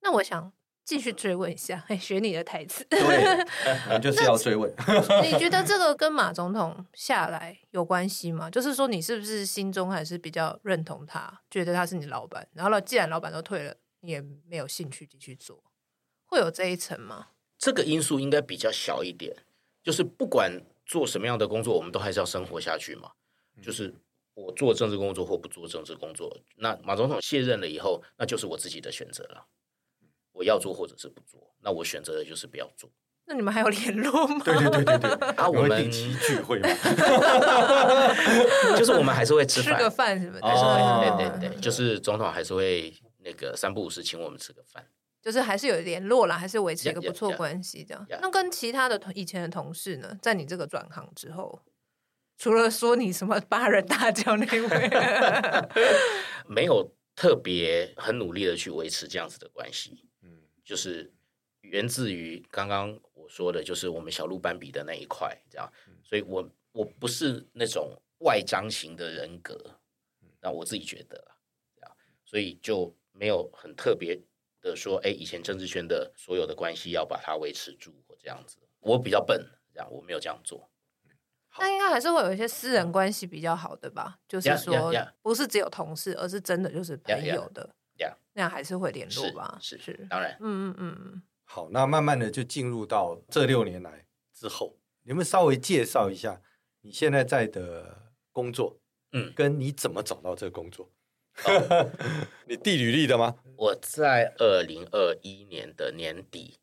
[0.00, 0.52] 那我想。
[0.90, 2.84] 继续追问一下， 学你的台词。
[2.90, 4.68] 对，就是要追问。
[5.22, 8.50] 你觉得这个跟马总统下来有关系吗？
[8.50, 12.44] 就是说，你是不是心中还是比较认同他，觉得他是你老板？
[12.54, 15.62] 然后呢，既然老板都退了，你也没有兴趣继续做，
[16.24, 17.28] 会有这一层吗？
[17.56, 19.36] 这个因素应该比较小一点。
[19.84, 23.12] 就是不管做什么样的工作，我们都还是要生活下去嘛。
[23.62, 23.94] 就是
[24.34, 29.46] 我做政治工作或不做政治工作，那马总统卸任了以后，那就是我自己的选择了。
[30.40, 32.88] 我要做或者是不做，那我选择的就是不要做。
[33.26, 34.40] 那你们还有联络吗？
[34.42, 36.68] 对对对对对， 啊，我们定期聚会嘛，
[38.74, 40.48] 就是我们还是会吃饭，吃个饭什么的。
[40.48, 44.82] 哦，对对对，就是总统还是会那个三不五时请我们吃个饭，
[45.20, 48.02] 就是还是有联络啦，还是维持一个不错关系这样。
[48.08, 48.20] Yeah, yeah, yeah.
[48.22, 51.60] 那跟其他的以前的同事呢，在你这个转行之后，
[52.38, 54.90] 除了说你什么八人大叫那位，
[56.48, 60.06] 没有特别很努力的去维持这样子的关系。
[60.70, 61.12] 就是
[61.62, 65.68] 源自于刚刚我说的，就是我们小鹿斑比的那一块，这样，
[66.04, 69.58] 所以我我不是那种外张型的人格，
[70.40, 71.16] 那我自己觉得，
[71.74, 74.16] 这样，所以就没有很特别
[74.62, 80.70] 的说，哎，以前政治圈的所有的关系要把它维持住或这样子，我比较笨，这样我没有这样做。
[81.58, 84.20] 那应该还是会有一些私人关系比较好的吧？
[84.28, 87.74] 就是说，不是只有同事，而是真的就是朋友的。
[88.32, 89.58] 那样还是会联络吧？
[89.60, 91.22] 是是，是，当然，嗯嗯嗯嗯。
[91.44, 96.40] 好，那慢慢的就进入到这六年来之后，你们稍微介绍一下
[96.82, 98.78] 你现在在的工作，
[99.12, 100.88] 嗯，跟你怎么找到这个工作？
[101.44, 101.90] 哦、
[102.46, 103.36] 你递履历的吗？
[103.56, 106.58] 我在二零二一年的年底，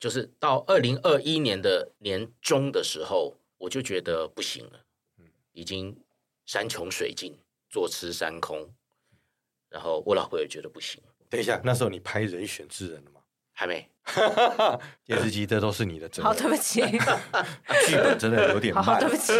[0.00, 4.84] 就是到二零二一年的年中的时候，我就觉得不行了，
[5.52, 6.02] 已经
[6.46, 8.72] 山穷水尽，坐吃山空。
[9.70, 11.02] 然后我老婆也觉得不行。
[11.28, 13.20] 等一下，那时候你拍《人选之人》了吗？
[13.52, 13.86] 还没。
[15.04, 16.32] 电视机，这都是你的责任。
[16.32, 16.80] 好，对不起。
[17.86, 18.82] 剧本真的有点慢。
[18.82, 19.32] 好，对不起。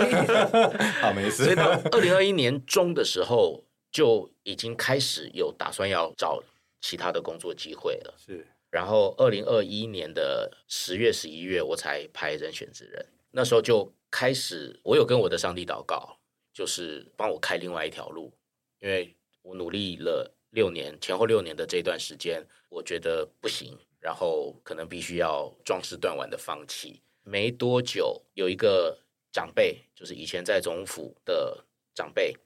[1.01, 1.45] 好，没事。
[1.45, 6.43] 所以到二零二一年中的时候，就已经开始有打算要找
[6.83, 8.14] 其他的工作机会了。
[8.19, 8.47] 是。
[8.71, 13.03] 然后二零二一年的十月、十一月，我才拍《人选之人》。
[13.31, 16.19] 那时候就开始，我有跟我的上帝祷告，
[16.53, 18.35] 就是帮我开另外一条路，
[18.81, 19.14] 因为。
[19.48, 27.02] 我努力了六年，前后六年的这段时间，我觉得不行，然后可能必须要壮士断腕的放弃。
[27.22, 28.98] 没多久，有一个
[29.32, 32.37] 长辈，就是以前在总府的长辈，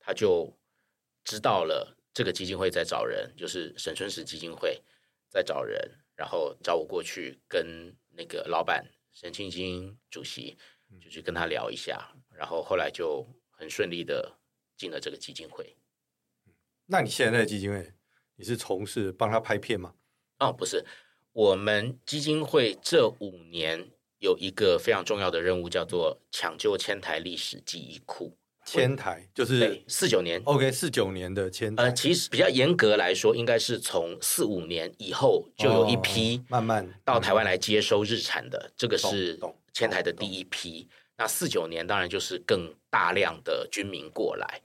[0.00, 0.52] 他就
[1.22, 4.82] 知道了这个基金会在找人，就是沈春石基金会
[5.28, 5.80] 在找人，
[6.16, 10.58] 然后找我过去跟那个老板沈庆金主席
[11.00, 14.36] 就去跟他聊一下，然后后来就很顺利的
[14.76, 15.76] 进了这个基金会。
[16.92, 17.90] 那你现在在基金会，
[18.36, 19.94] 你是从事帮他拍片吗？
[20.40, 20.84] 哦，不是，
[21.32, 28.36] 我们基金会这五年有一个非常重要的任务，叫做抢救千台历史记忆库。
[28.66, 31.84] 千台就是四九年，OK，四九年的千台。
[31.84, 39.40] 呃，其实比较严格来说，应该是从四五年以后就有一批慢慢到台湾来接收日产的，这个是
[39.72, 40.86] 千台的第一批。
[41.16, 44.60] 那四九年当然就是更大量的军民过来，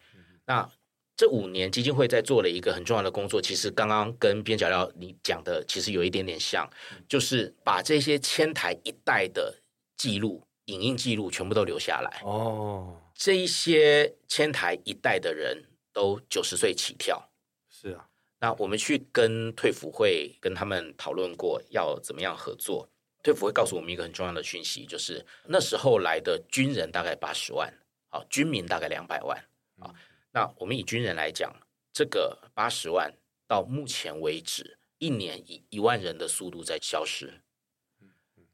[0.45, 0.69] 那。
[1.17, 6.69] 这五年基金会在做了一个很重要的工作，其实刚刚跟边角料你讲的其实有一点点像，
[7.09, 9.55] 就是把这些千台一代的
[9.97, 12.21] 记录、影音记录全部都留下来。
[12.23, 17.27] 哦，这一些千台一代的人都九十岁起跳。
[17.67, 18.07] 是啊，
[18.39, 22.87] 那我们去跟退辅会跟他们讨论过要怎么样合作。
[23.23, 27.73] 退辅会告诉我们一个很重要的讯息，就是那时候来的军人大概八十万，
[28.09, 29.35] 好，军民大概两百万，
[29.79, 29.91] 啊。
[30.31, 31.55] 那我们以军人来讲，
[31.93, 33.13] 这个八十万
[33.47, 37.41] 到目前为止，一年以一万人的速度在消失。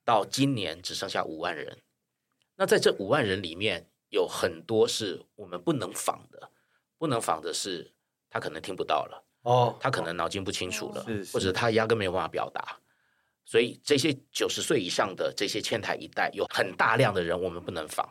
[0.05, 1.77] 到今年只剩下五万人。
[2.55, 6.51] 那在这五万人里面，有很多是我们不能访的，
[6.97, 7.91] 不能访的是
[8.29, 12.77] 他可能听不到了哦，他可能脑筋不清楚了，是、或者他压根没有办法表达。
[13.45, 18.09] 所以这些九十岁以上的这些千台一代，有很大量的人我们不能访，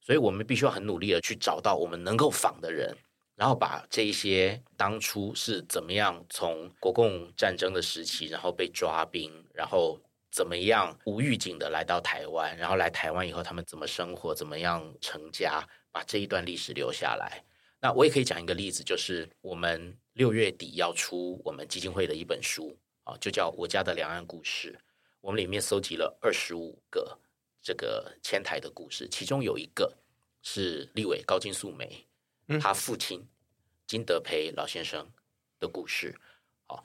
[0.00, 2.96] 所以我们必须要很努力的去找到我们能够访的人。
[3.36, 9.98] 然后把这一些当初是怎么样从国共战争的时期，然后被抓兵，然后
[10.30, 17.42] 怎么样无预警的来到台湾，然后来台湾以后他们怎么生活，怎么样成家，把这一段历史留下来。
[17.80, 24.70] 那我也可以讲一个例子，就是我们六月底要出我们基金会的一本书啊，就叫《我家的两岸故事》。
[25.22, 27.18] 我们里面搜集了二十五个
[27.62, 29.96] 这个迁台的故事，其中有一个
[30.42, 32.06] 是立委高金素梅。
[32.60, 33.24] 他父亲
[33.86, 35.08] 金德培老先生
[35.60, 36.12] 的故事，
[36.66, 36.82] 哦，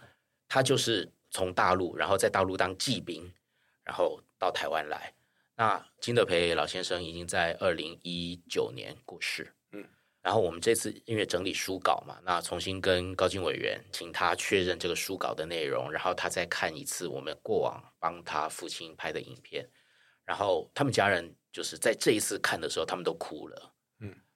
[0.47, 3.33] 他就是从大陆，然后在大陆当骑兵，
[3.83, 5.11] 然后到台湾来。
[5.55, 9.83] 那金德培老先生已经在二零一九年过世，嗯，
[10.21, 19.67] 然后我们这次因为整理书稿嘛，那重新跟高金委员请他确认这个书稿的内容，然后他再看一次我们过往帮他父亲拍的影片，
[20.25, 23.71] 然后他们家人就是在这一次看的时候，他们都哭了。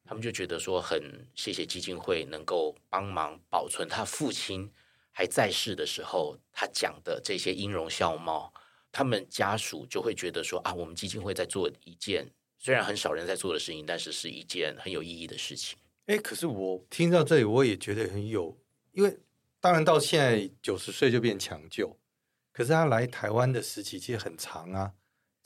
[0.06, 1.00] 他们就觉得说很
[1.36, 4.68] 谢谢基金会能够帮忙保存他父亲
[5.12, 8.52] 还在世的时候他讲的这些音容笑貌，
[8.92, 15.78] 他们家属就会觉得说啊，我们基金会在做一件虽然很少人在做的事情，但是是一件很有意义的事情。
[16.08, 18.58] 哎，可是我听到这里，我也觉得很有，
[18.94, 19.16] 因为
[19.60, 21.96] 当然到现在九十岁就变抢救，
[22.52, 24.92] 可是他来台湾的时期其实很长啊，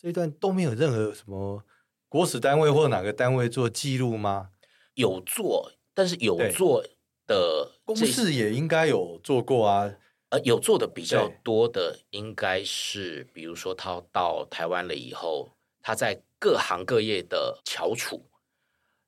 [0.03, 1.63] 这一段都没有任何什么
[2.09, 4.49] 国史单位或哪个单位做记录吗？
[4.95, 6.83] 有做，但是有做
[7.25, 9.95] 的公示也应该有做过啊。
[10.27, 15.49] 呃，有做的比较多的应该是，比如说他到台湾了以后，
[15.81, 18.25] 他在各行各业的翘楚，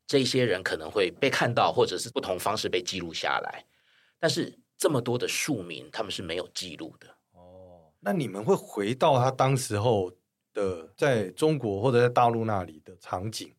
[0.07, 3.65] 这些人可能会被看到，或者是不同方式被记录下来。
[4.17, 7.07] 但是这么多的庶民，他们是没有记录的。
[7.33, 10.09] 哦，那你们会回到他当时候
[10.55, 13.53] 的在中国或者在大陆那里的场景？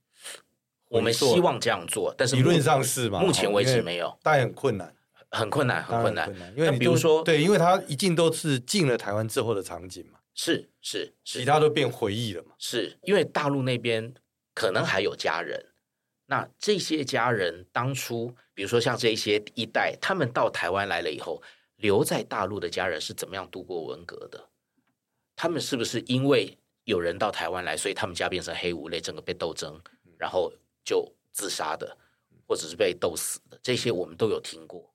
[0.88, 3.20] 我们希望这样做，但是理论上是嘛？
[3.20, 4.94] 目前为止没有，但也很困难，
[5.30, 6.32] 很困难，很困难。
[6.56, 12.52] 因为比如说，对，因为他一进都是进了台湾之后的场景嘛，是是，是，其他都变回忆了嘛。
[12.56, 14.14] 是因为大陆那边
[14.54, 15.66] 可能还有家人，
[16.26, 21.42] 那这些家人当初，比如说像这些一代，他们到台湾来了以后，
[21.74, 24.48] 留在大陆的家人是怎么样度过文革的？
[25.34, 26.56] 他们是不是因为
[26.86, 29.78] 有人到台湾来，所以他们家变成黑五类，整个被斗争，
[30.18, 30.50] 然后？
[30.86, 31.98] 就自杀的，
[32.46, 34.94] 或者是被斗死的，这些我们都有听过。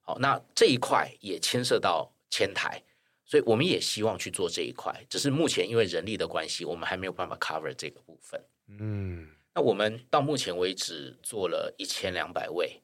[0.00, 2.82] 好，那这一块也牵涉到迁台，
[3.26, 8.42] 所以我们也希望去做这一块，只是目前因为人力的关系，我们还没有办法 cover 这个部分。
[8.68, 12.80] 嗯，那我们到目前为止做了一千两百位，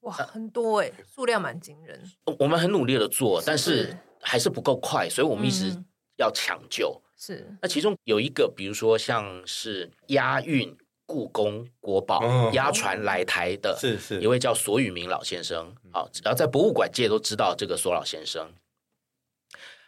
[0.00, 2.02] 哇，很多哎，数量蛮惊人。
[2.38, 5.76] 我们很努力的做，但是还是不够快，所以我们一直
[6.16, 7.02] 要抢救。
[7.20, 10.76] 嗯、是，那其中有一个，比如说像是押运。
[11.10, 15.74] 故宫国宝押船来台的，是是一位叫索宇明老先生。
[15.92, 18.54] 好，然后在博物馆界都知道这个索老先生。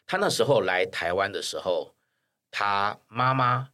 [0.05, 1.95] 他那时候来台湾的时候，
[2.51, 3.69] 他妈妈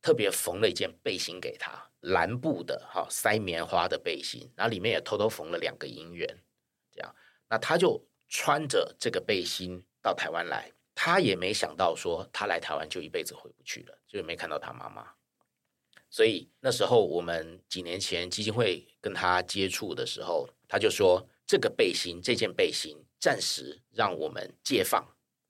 [0.00, 6.26] 特别缝了一件背心给他，蓝布的，好塞棉花的背心，然后里面也偷偷缝了两个银元，
[6.90, 7.14] 这样。
[7.50, 10.72] 那他就穿着这个背心到台湾来，
[11.02, 15.14] 他也没想到说他来台湾就一辈子回不去了，就没看到他妈妈。
[16.10, 25.02] 所以那时候我们几年前基金会跟他接触的时候，他就说这个背心，这件背心暂时让我们借放，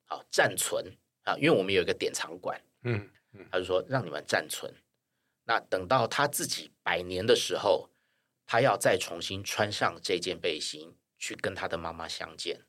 [0.04, 0.86] 好暂存
[1.24, 4.72] 啊，因为我们有一个典藏馆，嗯，嗯，他就说让你们暂存。
[5.42, 7.90] 那等到他自己百年的时候，
[8.46, 12.60] 他要再重新穿上这件背心去跟他的妈妈相见。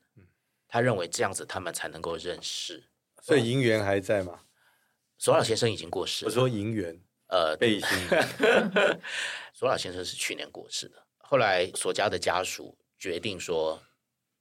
[0.72, 2.82] 他认为这样子他们才能够认识。
[3.20, 4.40] 所以银元还在吗？
[5.18, 6.30] 索老先生已经过世了。
[6.30, 6.98] 我说银元。
[7.26, 7.88] 呃，背心。
[9.52, 13.82] 索老先生是去年过世的，后来索家的家属决定说，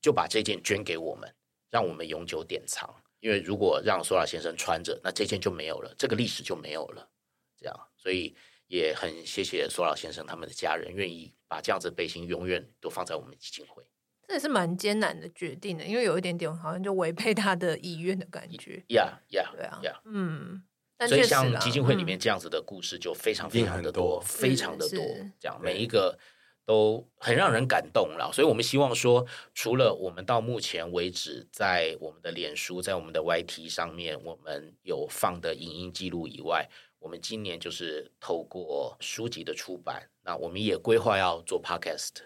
[0.02, 1.30] 就把这件捐给我们，
[1.70, 2.90] 让我们永久典藏。
[3.20, 7.10] 因为如果让索老先生穿着，那这件就没有了，这个历史就没有了。
[7.58, 8.34] 这样，所以
[8.68, 13.84] 也很谢谢索老先生他们的家人愿意把这样子的背心永远都放在我们基金会。
[14.32, 18.82] 这也是蛮艰难的决定的，因为有一点点好像就违背他的意愿的感觉。
[18.88, 20.64] 呀呀，对啊.嗯。
[21.06, 25.00] 所以像基金会里面这样子的故事就非常非常的多，非常的多。
[25.38, 26.18] 这样每一个
[26.66, 28.32] 都很让人感动了。
[28.32, 36.70] 所以我们希望说，除了我们到目前为止在我们的脸书、在我们的 YT 上面我们有放的影音记录以外，
[37.00, 42.22] 我们今年就是透过书籍的出版，那我们也规划要做 Podcast，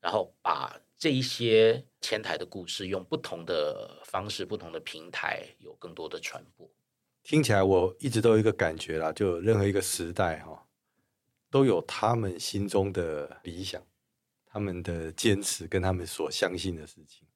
[0.00, 6.68] 然后把这一些前台的故事用不同的方式、不同的平台有更多的传播。
[7.22, 10.66] 听起来我一直都有一个感觉啦，就任何一个时代哈，
[11.50, 13.82] 都有他们心中的理想、
[14.46, 17.26] 他们的坚持跟他们所相信的事情。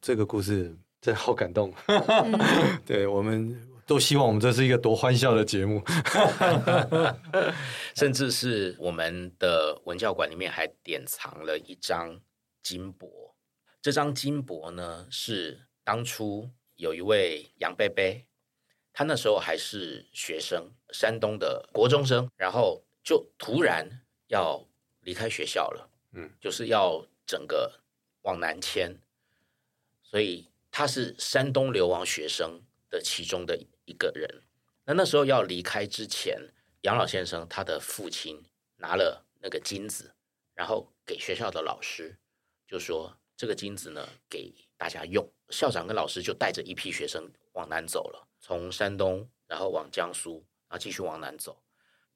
[0.00, 2.38] 这个故事真好感动，嗯、
[2.86, 3.75] 对我们。
[3.86, 5.80] 都希望我们这是一个多欢笑的节目，
[7.94, 12.20] 甚至是我们的文教馆里面还典藏了一张
[12.62, 13.36] 金箔。
[13.80, 18.26] 这张金箔呢，是当初有一位杨贝贝，
[18.92, 23.88] 他那时候还是学生，山东的国中生，然后就突然
[24.26, 24.66] 要
[25.02, 27.72] 离开学校了，嗯，就是要整个
[28.22, 29.00] 往南迁，
[30.02, 32.60] 所以他是山东流亡学生
[32.90, 33.56] 的其中的
[33.86, 34.42] 一个人，
[34.84, 36.38] 那那时候要离开之前，
[36.82, 38.44] 杨老先生他的父亲
[38.76, 40.14] 拿了那个金子，
[40.54, 42.18] 然后给学校的老师，
[42.66, 45.26] 就说这个金子呢给大家用。
[45.50, 51.62] 校长跟老师就带着一批学生往南走了，从山东然后往江苏，然后继续往南走，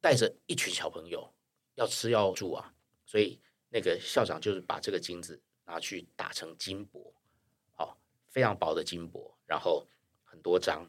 [0.00, 1.32] 带着一群小朋友
[1.76, 2.74] 要吃要住啊，
[3.06, 7.14] 所以那个校长就是把这个金子拿去打成金箔，
[7.76, 7.96] 好，
[8.28, 9.86] 非常薄的金箔，然后
[10.24, 10.84] 很多张。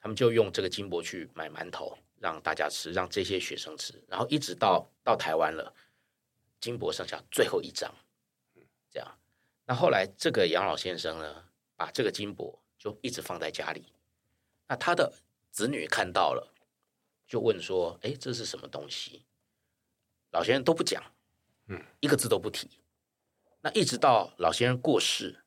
[0.00, 5.74] 他们就用这个金箔去买馒头，让大家吃，让这些学生吃，然后一直到到台湾了，
[6.60, 7.92] 金箔剩下最后一张，
[8.90, 9.18] 这样。
[9.64, 11.44] 那后来这个杨老先生呢，
[11.76, 13.92] 把这个金箔就一直放在家里。
[14.66, 15.12] 那他的
[15.50, 16.54] 子女看到了，
[17.26, 19.24] 就问说：“哎，这是什么东西？”
[20.30, 21.02] 老先生都不讲，
[21.66, 22.68] 嗯，一个字都不提。
[23.60, 25.44] 那一直到老先生过世，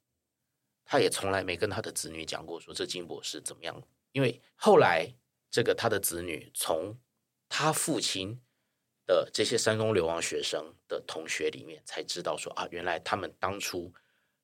[0.83, 3.81] 他也从来没跟他的子女讲过说这金箔是怎么样。
[4.11, 5.13] 因为后来，
[5.49, 6.97] 这个他的子女从
[7.49, 8.39] 他父亲
[9.05, 13.93] 的这些山东流亡学生的同学里面才知道说啊，原来他们当初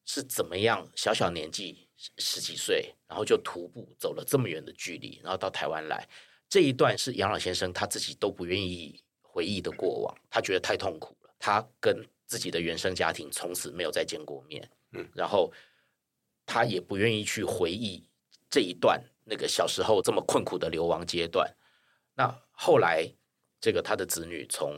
[0.06, 1.88] 是怎么样小小年纪
[2.18, 6.08] 十几岁，然后就徒步走了这么远的距离，然后到台湾来。
[6.50, 11.36] 这一段是杨老先生他自己都不愿意回忆的过往，他觉得太痛苦了。
[11.40, 15.52] 他跟自己的原生家庭从此没有再见过面，嗯，然后
[16.46, 18.10] 他也不愿意去回忆
[18.50, 19.02] 这一段。
[19.30, 21.54] 那个小时候这么困苦的流亡阶段，
[22.16, 23.06] 那后来
[23.60, 24.74] 这个他的子女从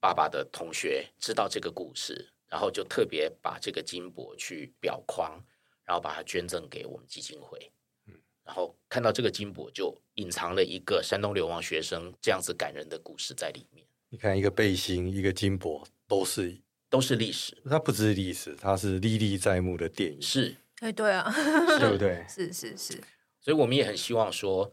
[0.00, 5.40] 爸爸的同学知道这个故事，然后就特别把这个金箔去裱框，
[5.84, 7.72] 然后把它捐赠给我们基金会。
[8.08, 13.86] 嗯，然后看到这个金箔，就隐藏了一个山东流亡学生这样子感人的故事在里面。
[14.08, 17.56] 你看，一个背心，一个金箔，都是都是历史。
[17.70, 20.20] 它不只是历史，它是历历在目的电影。
[20.20, 21.32] 是，哎，对啊，
[21.78, 22.26] 对不对？
[22.28, 23.00] 是 是是。
[23.42, 24.70] 所以，我们也很希望说，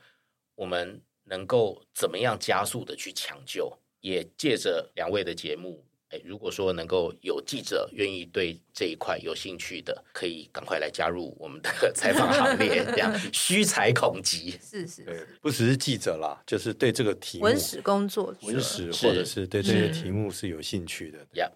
[0.54, 14.52] 我们能够怎么样加速的去抢救，也借着两位的节目，哎，如果说能够有记者愿意对这一块有兴趣的，可以赶快来加入我们的 采访行列，这样 需才恐急。
[14.62, 21.52] 是是，对，不只是记者啦，就是对这个题目文史工作者，文史或者是对这些题目是有兴趣的，呀，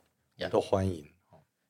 [0.49, 1.07] 都欢迎。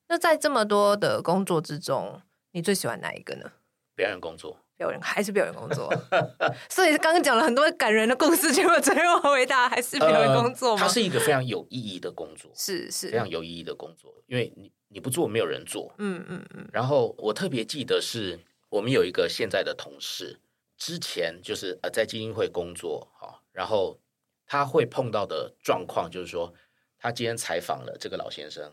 [0.08, 2.22] 那在这么多的工作之中，
[2.52, 3.52] 你最喜欢哪一个呢？
[3.94, 4.63] 表演工作。
[4.76, 5.92] 表演 还是表演工作，
[6.68, 10.82] 所以刚刚讲了很多感人的故事，结果最后回答还是表演工作吗？
[10.82, 15.94] 它是一个非常有意义的工作，是是非常有意义的工作，因为你你不做，没有人做。
[15.98, 16.68] 嗯嗯嗯。
[16.72, 20.40] 然后我特别记得是我们有一个现在的同事，
[20.76, 24.00] 之前就是呃在基金会工作哈，然后
[24.46, 26.52] 他会碰到的状况就是说，
[26.98, 28.72] 他今天采访了这个老先生，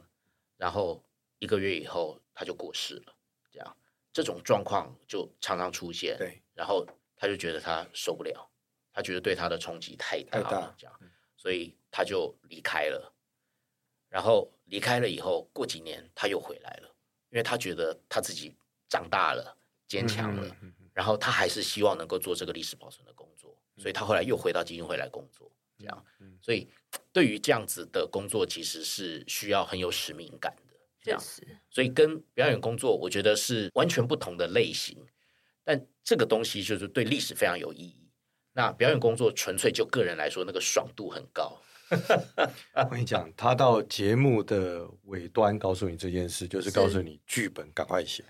[0.58, 1.04] 然后
[1.38, 3.14] 一个月以后他就过世了，
[3.52, 3.76] 这样。
[4.14, 6.86] 这种状况就常常出现，对，然后
[7.16, 8.50] 他就觉得他受不了，
[8.92, 11.00] 他觉得对他的冲击太大了，这样，
[11.38, 13.14] 所以他就离开了。
[14.10, 16.96] 然后离开了以后，过几年他又回来了，
[17.30, 18.54] 因为他觉得他自己
[18.90, 19.58] 长大了，
[19.88, 20.56] 坚强了，
[20.94, 25.50] 然后他还是希望能够做这个历史保存的工作，所以他后来又回到基金会来工作，
[25.80, 26.06] 这样。
[26.42, 26.70] 所以
[27.14, 30.61] 对于这样子的工作，其实是需要很有使命感的。
[31.02, 31.22] 这样，
[31.70, 34.98] 所以跟表演工作，我觉得是完全不同的类型。
[35.64, 38.10] 但这个东西就是对历史非常有意义。
[38.54, 41.62] 那表演工作纯粹就个人来说，那个爽度很高。
[42.74, 48.24] 我跟你讲，他到节目的尾端告诉你这件事，就是告诉你剧本赶快写，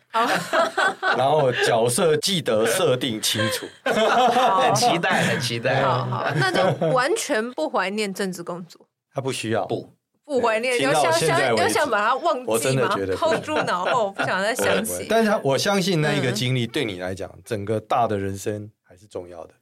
[1.18, 3.68] 然后角色记得设定清楚。
[3.86, 5.84] 很期待，很期待。
[5.84, 8.90] 好好，那就完全不怀念政治工作。
[9.14, 9.94] 他不需要，不。
[10.32, 12.46] 不怀念，有想想有想把它忘记吗？
[12.48, 15.06] 我真的觉得抛诸脑后，不想再想起。
[15.10, 19.54] 但是，我相信那一个经历对你来讲，整个大的人生还是重要的。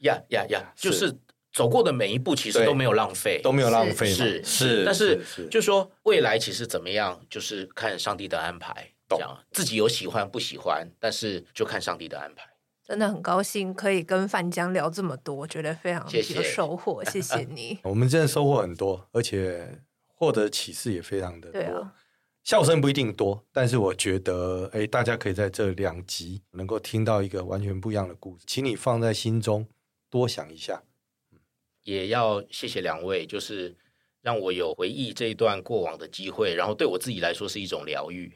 [0.00, 0.72] 呀呀呀！
[0.74, 1.16] 就是
[1.52, 4.06] 走过的每一步，其实都没有浪费，都没有浪费。
[4.08, 8.90] 是是，但是就是说未来其实怎么样，就是看上帝的安排。
[9.08, 12.44] 这样自己有喜欢不喜欢，但是就看上帝的安排。
[12.86, 17.04] 真的很高兴可以跟范江聊这么多，觉得非常有收获。
[17.04, 19.78] 谢谢你， 我们真的收获很多，而且
[20.20, 21.52] 获得启示也非常的多。
[21.52, 21.94] 对啊，
[22.44, 29.66] 笑声不一定多，但是我觉得，哎，大家可以在这两集能够听到一个完全不一样的故事，请你放在心中
[30.10, 30.82] 多想一下。
[31.84, 33.74] 也要谢谢两位，就是
[34.20, 38.30] 让我有回忆这一段过往的机会，然后对我自己来说是一种疗愈。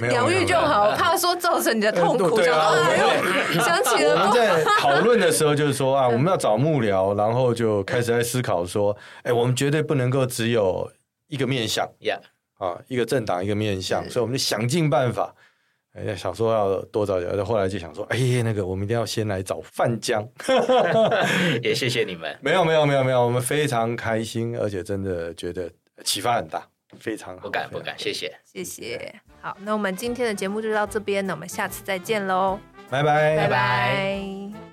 [0.00, 2.36] 疗愈就好，怕说造成你的痛苦。
[2.36, 2.70] 对啊，
[3.58, 4.14] 想起了。
[4.14, 10.88] 我们在讨论的时候，就是说啊， 我们要找幕僚，然后就开始在思考说，哎，我们绝对不能够只有
[11.30, 12.20] 一个面向，Yeah，
[12.58, 15.34] 啊，一个政党一个面向，所以我们就想尽办法，
[15.94, 20.28] 哎，想说要多找点，后来就想说，哎，那个我们一定要先来找范江。
[21.62, 22.36] 也谢谢你们。
[22.42, 25.70] 没有没有没有没有，我们非常开心，而且真的觉得
[26.04, 26.66] 启发很大，
[26.98, 27.42] 非常好。
[27.42, 29.14] 不敢不敢，谢谢谢谢。
[29.40, 32.58] 好，那我们今天的节目就到这边，那我们下次再见喽，
[32.90, 34.69] 拜拜，拜拜。